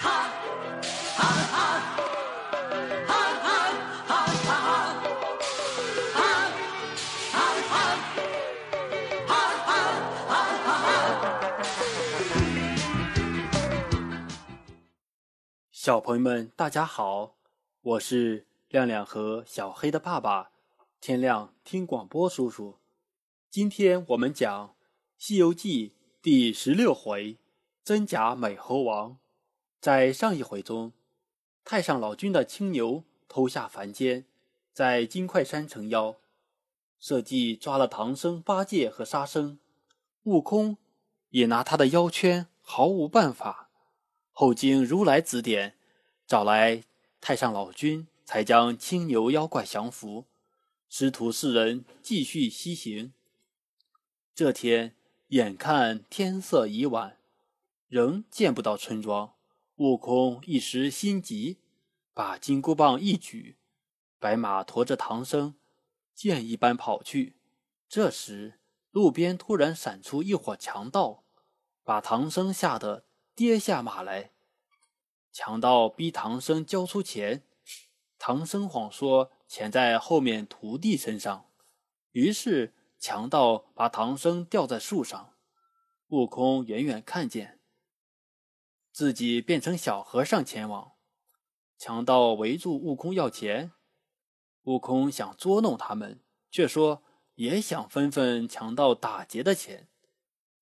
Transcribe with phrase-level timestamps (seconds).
[0.00, 0.30] 哈
[1.16, 1.74] 哈哈哈
[3.06, 3.34] 哈
[15.72, 17.34] 小朋友们，大家好，
[17.80, 20.50] 我是亮亮和小黑的爸爸，
[21.00, 22.78] 天亮听广播叔叔。
[23.50, 24.68] 今天我们讲
[25.16, 25.88] 《西游记》
[26.22, 27.38] 第十六回
[27.82, 29.18] “真假美猴王”。
[29.80, 30.92] 在上一回中，
[31.64, 34.24] 太上老君的青牛偷下凡间，
[34.72, 36.16] 在金块山成妖，
[36.98, 39.58] 设计抓了唐僧、八戒和沙僧，
[40.24, 40.76] 悟空
[41.30, 43.70] 也拿他的腰圈毫无办法。
[44.32, 45.74] 后经如来指点。
[46.26, 46.84] 找来
[47.22, 50.26] 太上老君，才将青牛妖怪降服。
[50.90, 53.14] 师徒四人继续西行。
[54.34, 54.94] 这天
[55.28, 57.16] 眼看天色已晚，
[57.88, 59.37] 仍见不到村庄。
[59.78, 61.60] 悟空一时心急，
[62.12, 63.58] 把金箍棒一举，
[64.18, 65.54] 白马驮着唐僧，
[66.16, 67.36] 箭一般跑去。
[67.88, 68.58] 这时
[68.90, 71.22] 路边突然闪出一伙强盗，
[71.84, 73.04] 把唐僧吓得
[73.36, 74.32] 跌下马来。
[75.30, 77.44] 强盗逼唐僧交出钱，
[78.18, 81.46] 唐僧谎说钱在后面徒弟身上。
[82.10, 85.34] 于是强盗把唐僧吊在树上。
[86.08, 87.57] 悟空远远看见，
[88.98, 90.94] 自己变成小和尚前往。
[91.76, 93.70] 强盗围住悟空要钱，
[94.64, 97.04] 悟空想捉弄他们，却说
[97.36, 99.88] 也想分分强盗打劫的钱。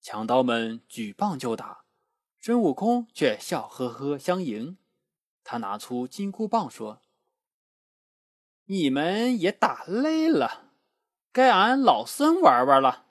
[0.02, 1.86] 强盗们举棒就打。
[2.38, 4.76] 孙悟空却笑呵呵相迎，
[5.42, 7.00] 他拿出金箍棒说
[8.68, 10.72] ：“你们也打累了，
[11.32, 13.06] 该俺老孙玩玩了。”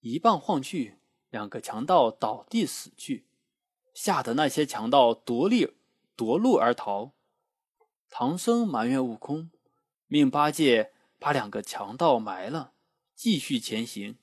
[0.00, 0.98] 一棒晃去，
[1.30, 3.26] 两个强盗倒地死去，
[3.94, 5.74] 吓得那些强盗夺利
[6.16, 7.12] 夺路而逃。
[8.08, 9.50] 唐僧埋怨悟空，
[10.06, 12.72] 命八戒把两个强盗埋了，
[13.14, 14.18] 继续前行，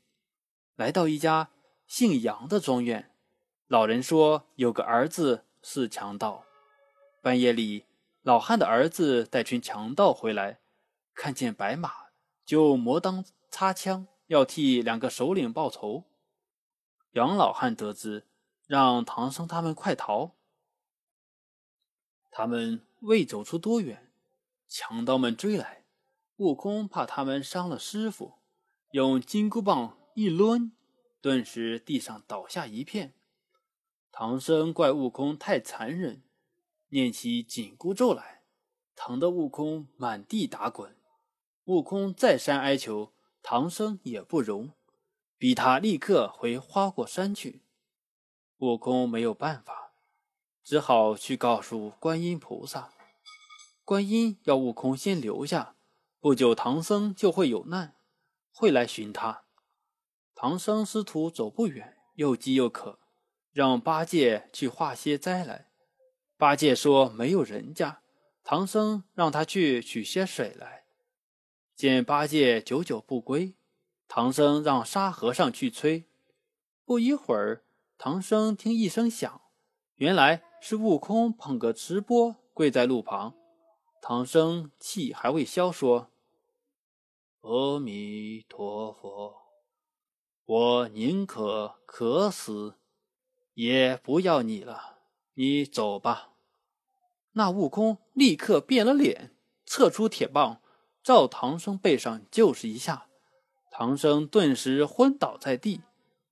[0.75, 1.49] 来到一家
[1.87, 3.15] 姓杨的庄园。
[3.67, 6.45] 老人说有个儿子是强盗。
[7.21, 7.85] 半夜里，
[8.21, 10.59] 老汉的儿子带群强盗回来，
[11.13, 11.91] 看见白马，
[12.45, 16.05] 就磨刀擦枪，要替两个首领报仇。
[17.11, 18.28] 杨老汉得知，
[18.69, 20.35] 让唐僧他们快逃。
[22.29, 24.11] 他们未走出多远，
[24.67, 25.85] 强盗们追来。
[26.35, 28.35] 悟空怕他们伤了师傅，
[28.91, 30.73] 用金箍棒一抡，
[31.19, 33.15] 顿时地上倒下一片。
[34.11, 36.21] 唐僧怪悟空太残忍，
[36.89, 38.43] 念起紧箍咒来，
[38.95, 40.95] 疼得悟空满地打滚。
[41.63, 44.73] 悟空再三哀求，唐僧也不容，
[45.39, 47.63] 逼他立刻回花果山去。
[48.59, 49.91] 悟空没有办法，
[50.63, 52.91] 只好去告诉观音菩萨。
[53.85, 55.75] 观音要悟空先留下，
[56.19, 57.95] 不久唐僧就会有难，
[58.53, 59.43] 会来寻他。
[60.35, 62.99] 唐僧师徒走不远，又饥又渴。
[63.51, 65.69] 让八戒去化些斋来。
[66.37, 68.01] 八戒说没有人家。
[68.43, 70.83] 唐僧让他去取些水来。
[71.75, 73.53] 见八戒久久不归，
[74.07, 76.05] 唐僧让沙和尚去催。
[76.85, 77.63] 不一会儿，
[78.01, 79.41] 唐僧听一声响，
[79.95, 83.35] 原来是悟空捧个瓷钵跪在路旁。
[84.01, 86.09] 唐僧气还未消，说
[87.43, 89.35] ：“阿弥陀佛，
[90.45, 92.75] 我宁可渴死。”
[93.53, 94.99] 也不要你了，
[95.33, 96.29] 你走吧。
[97.33, 99.35] 那悟空立刻变了脸，
[99.65, 100.61] 撤出铁棒，
[101.03, 103.09] 照唐僧背上就是一下，
[103.69, 105.81] 唐僧顿时昏倒在地。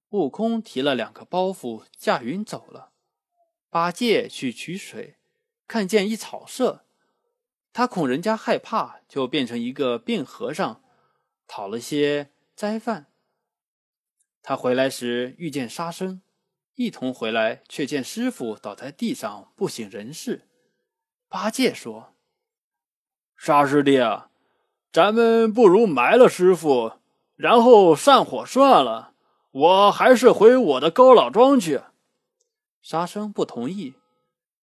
[0.10, 2.92] 悟空提了两个包袱，驾云走了。
[3.70, 5.18] 八戒去取水，
[5.68, 6.86] 看见一草舍，
[7.74, 10.82] 他恐人家害怕，就变成一个病和尚，
[11.46, 13.08] 讨了些斋饭。
[14.42, 16.22] 他回来时遇见沙僧。
[16.76, 20.48] 一同回来，却见师傅倒在地上不省人事。
[21.28, 22.14] 八戒说
[23.36, 24.30] ：“沙师弟啊，
[24.92, 27.00] 咱们不如埋了师傅，
[27.36, 29.16] 然后散伙算了。
[29.52, 31.82] 我还是回我的高老庄去。”
[32.82, 33.96] 沙僧不同意，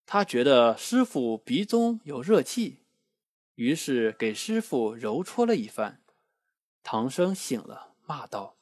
[0.07, 2.79] 他觉得师傅鼻中有热气，
[3.55, 6.01] 于是给师傅揉搓了一番。
[6.83, 8.57] 唐僧醒了，骂道：“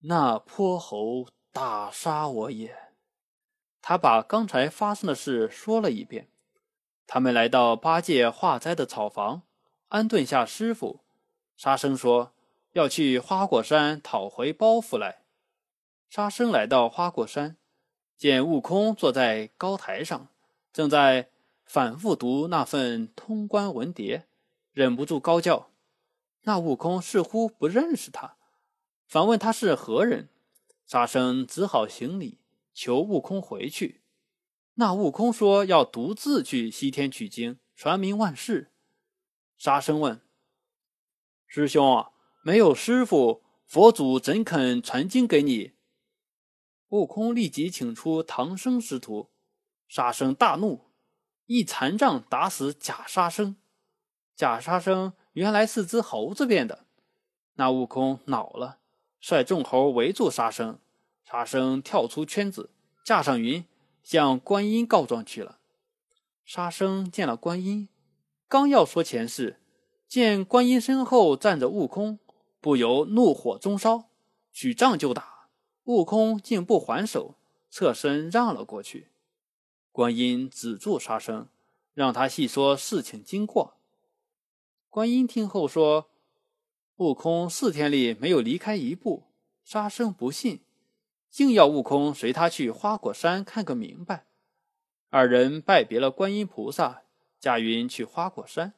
[0.00, 2.92] 那泼猴！”打杀我也！
[3.82, 6.28] 他把刚才发生的事说了一遍。
[7.08, 9.42] 他们来到八戒化斋的草房，
[9.88, 11.00] 安顿下师傅。
[11.56, 12.32] 沙僧说
[12.72, 15.22] 要去花果山讨回包袱来。
[16.08, 17.56] 沙僧来到花果山，
[18.16, 20.28] 见悟空坐在高台上，
[20.72, 21.30] 正在
[21.64, 24.24] 反复读那份通关文牒，
[24.72, 25.70] 忍不住高叫。
[26.42, 28.36] 那悟空似乎不认识他，
[29.06, 30.28] 反问他是何人。
[30.86, 32.40] 沙僧只好行礼，
[32.74, 34.00] 求悟空回去。
[34.74, 38.72] 那悟空说要独自去西天取经，传名万世。
[39.56, 40.20] 沙僧问
[41.46, 42.09] ：“师兄啊，
[42.42, 45.72] 没有师傅，佛祖怎肯传经给你？”
[46.90, 49.30] 悟空立即请出唐僧师徒。
[49.88, 50.86] 沙僧大怒，
[51.46, 53.56] 一禅杖打死假沙僧。
[54.34, 55.12] 假沙僧。
[55.34, 56.86] 原来是只猴子变的，
[57.54, 58.80] 那悟空恼了，
[59.20, 60.80] 率众猴围住沙僧，
[61.24, 62.70] 沙僧跳出圈子，
[63.04, 63.64] 驾上云，
[64.02, 65.60] 向观音告状去了。
[66.44, 67.88] 沙僧见了观音，
[68.48, 69.60] 刚要说前世，
[70.08, 72.18] 见观音身后站着悟空，
[72.60, 74.08] 不由怒火中烧，
[74.52, 75.48] 举杖就打。
[75.84, 77.34] 悟空竟不还手，
[77.70, 79.08] 侧身让了过去。
[79.92, 81.48] 观音止住沙僧，
[81.94, 83.74] 让他细说事情经过。
[84.88, 86.10] 观音听后说
[86.96, 89.24] ：“悟空四天里没有离开一步。”
[89.64, 90.60] 沙僧不信，
[91.28, 94.26] 竟要悟空随他去花果山看个明白。
[95.10, 97.02] 二人拜别了观音菩萨，
[97.38, 98.74] 驾云去花果山。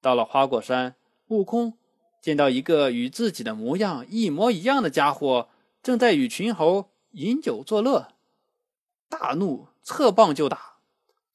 [0.00, 0.94] 到了花果山，
[1.28, 1.74] 悟空
[2.20, 5.48] 见到一个与自己的模样一模一样的家伙，
[5.82, 8.08] 正在与群猴饮酒作乐，
[9.08, 10.76] 大怒，侧棒就打。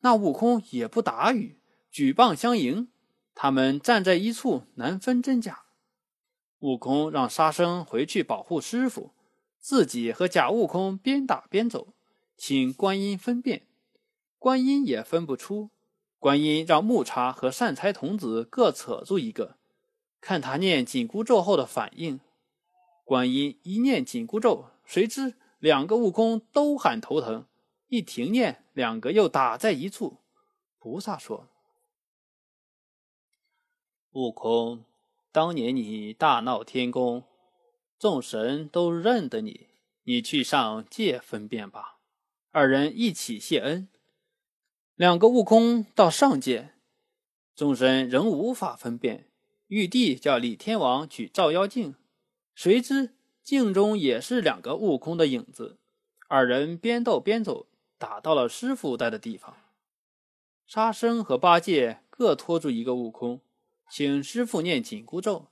[0.02, 1.58] 那悟空也不打语，
[1.90, 2.90] 举棒相迎。
[3.34, 5.64] 他们站在一处，难分真假。
[6.60, 9.12] 悟空让沙僧回去保护师傅，
[9.60, 11.94] 自己和假悟空边打边走，
[12.38, 13.64] 请观音分辨。
[14.38, 15.72] 观音也分不出。
[16.20, 19.58] 观音让木叉和善财童子各扯住一个，
[20.26, 22.20] 看他念紧箍咒后的反应。
[23.04, 27.46] 观音一念紧箍咒，谁知两个悟空都喊头疼，
[27.90, 30.18] 一停念，两个又打在一处。
[30.80, 31.48] 菩萨说。
[34.14, 34.84] 悟空，
[35.32, 37.26] 当年你大闹天宫，
[38.00, 39.68] 众神都认得你，
[40.06, 42.00] 你去上界分辨吧。
[42.50, 43.88] 二人一起谢恩。
[44.96, 46.72] 两个悟空到上界，
[47.54, 49.30] 众神仍无法分辨。
[49.68, 51.96] 玉帝叫李天王取照妖镜，
[52.54, 55.78] 谁知镜中也是两个悟空的影子。
[56.28, 57.68] 二人边斗边走，
[57.98, 59.58] 打到了师傅待的地方。
[60.68, 63.42] 沙僧和八戒各拖住一个悟空。
[63.88, 65.48] 请师傅念紧箍咒，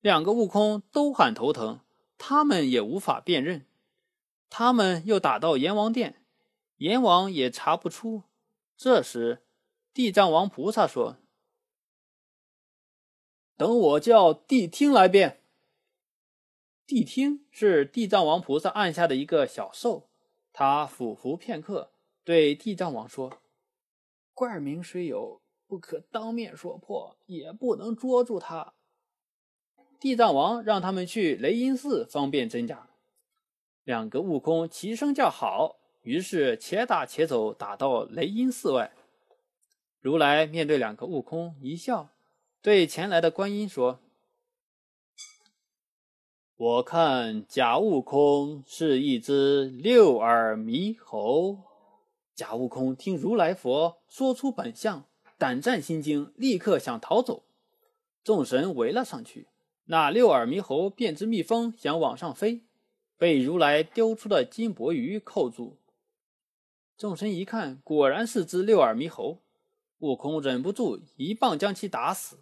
[0.00, 1.80] 两个悟空都喊头疼，
[2.16, 3.66] 他们也无法辨认。
[4.48, 6.22] 他们又打到阎王殿，
[6.76, 8.22] 阎王也查不出。
[8.76, 9.42] 这时，
[9.92, 11.16] 地藏王菩萨说
[13.56, 15.40] ：“等我叫谛听来辨。”
[16.86, 20.08] 谛听是地藏王菩萨按下的一个小兽，
[20.52, 21.92] 他俯伏片刻，
[22.24, 23.40] 对地藏王说
[24.34, 25.40] ：“怪名虽有。”
[25.72, 28.74] 不可当面说破，也不能捉住他。
[29.98, 32.90] 地藏王让他们去雷音寺方便真假。
[33.82, 38.92] 两个悟空齐声叫好，于是且打且走，打到雷音寺外。
[40.00, 42.10] 如来面对两个悟空一笑，
[42.62, 43.98] 对前来的观音说
[46.56, 51.58] ：“我看假悟空是一只六耳猕猴。”
[52.36, 55.04] 假悟空听如来佛说出本相。
[55.36, 57.42] 胆战心惊，立刻想逃走。
[58.22, 59.48] 众神围了上去，
[59.86, 62.62] 那六耳猕猴变只蜜蜂，想往上飞，
[63.18, 65.78] 被如来丢出的金钵盂扣住。
[66.96, 69.40] 众神一看，果然是只六耳猕猴。
[69.98, 72.38] 悟空忍不住一棒将其打死。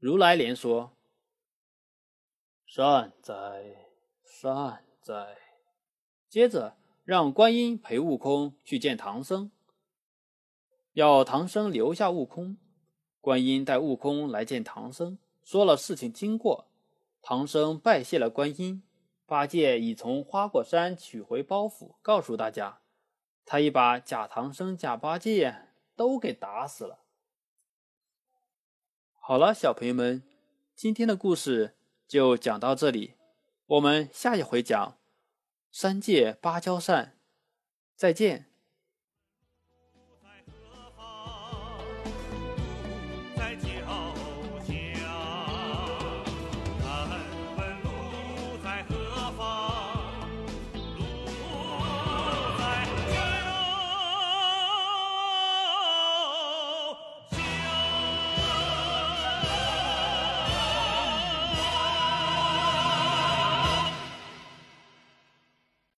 [0.00, 0.92] 如来连说
[2.64, 3.34] ：“善哉，
[4.22, 5.36] 善哉。”
[6.30, 9.50] 接着让观音陪悟空去见唐僧。
[10.92, 12.58] 要唐僧留下悟空，
[13.20, 16.68] 观音带悟空来见唐僧，说了事情经过。
[17.20, 18.84] 唐僧拜谢了观音，
[19.26, 22.82] 八戒已从花果山取回包袱，告诉大家，
[23.44, 27.00] 他已把假唐僧、假八戒都给打死了。
[29.28, 30.22] 好了，小朋友们，
[30.74, 31.74] 今天的故事
[32.06, 33.12] 就讲到这里，
[33.66, 34.96] 我们下一回讲
[35.70, 37.18] 三界芭蕉扇，
[37.94, 38.47] 再见。